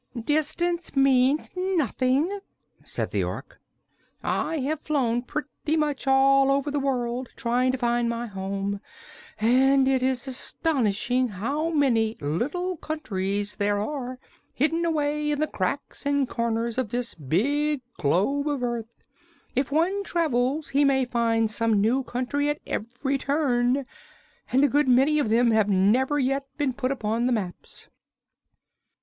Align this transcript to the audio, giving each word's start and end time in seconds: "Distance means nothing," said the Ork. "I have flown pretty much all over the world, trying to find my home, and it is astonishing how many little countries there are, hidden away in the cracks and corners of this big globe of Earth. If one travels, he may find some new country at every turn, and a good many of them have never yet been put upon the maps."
"Distance 0.19 0.95
means 0.95 1.51
nothing," 1.55 2.39
said 2.83 3.11
the 3.11 3.23
Ork. 3.23 3.59
"I 4.23 4.57
have 4.61 4.79
flown 4.79 5.21
pretty 5.21 5.77
much 5.77 6.07
all 6.07 6.49
over 6.49 6.71
the 6.71 6.79
world, 6.79 7.29
trying 7.35 7.71
to 7.71 7.77
find 7.77 8.09
my 8.09 8.25
home, 8.25 8.81
and 9.39 9.87
it 9.87 10.01
is 10.01 10.27
astonishing 10.27 11.27
how 11.27 11.69
many 11.69 12.17
little 12.19 12.77
countries 12.77 13.57
there 13.57 13.77
are, 13.79 14.17
hidden 14.55 14.85
away 14.85 15.29
in 15.29 15.39
the 15.39 15.45
cracks 15.45 16.03
and 16.07 16.27
corners 16.27 16.79
of 16.79 16.89
this 16.89 17.13
big 17.13 17.81
globe 17.97 18.47
of 18.47 18.63
Earth. 18.63 19.03
If 19.55 19.71
one 19.71 20.01
travels, 20.03 20.69
he 20.69 20.83
may 20.83 21.05
find 21.05 21.51
some 21.51 21.79
new 21.79 22.01
country 22.01 22.49
at 22.49 22.59
every 22.65 23.19
turn, 23.19 23.85
and 24.51 24.63
a 24.63 24.67
good 24.67 24.87
many 24.87 25.19
of 25.19 25.29
them 25.29 25.51
have 25.51 25.69
never 25.69 26.17
yet 26.17 26.47
been 26.57 26.73
put 26.73 26.89
upon 26.89 27.27
the 27.27 27.33
maps." 27.33 27.87